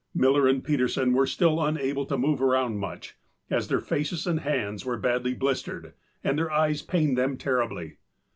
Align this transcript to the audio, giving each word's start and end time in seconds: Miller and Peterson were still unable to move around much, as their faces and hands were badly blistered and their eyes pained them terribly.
Miller 0.15 0.47
and 0.47 0.63
Peterson 0.63 1.13
were 1.13 1.27
still 1.27 1.63
unable 1.63 2.07
to 2.07 2.17
move 2.17 2.41
around 2.41 2.79
much, 2.79 3.17
as 3.51 3.67
their 3.67 3.79
faces 3.79 4.25
and 4.25 4.39
hands 4.39 4.83
were 4.83 4.97
badly 4.97 5.35
blistered 5.35 5.93
and 6.23 6.39
their 6.39 6.49
eyes 6.49 6.81
pained 6.81 7.15
them 7.15 7.37
terribly. 7.37 7.97